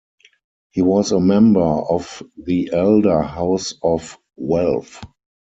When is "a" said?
1.11-1.19